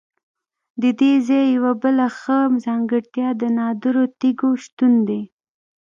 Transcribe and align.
ددې 0.81 1.13
ځای 1.27 1.45
یوه 1.57 1.73
بله 1.83 2.05
ښه 2.19 2.39
ځانګړتیا 2.65 3.27
د 3.41 3.43
نادرو 3.57 4.03
تیږو 4.19 4.49
شتون 4.63 4.93
دی. 5.07 5.21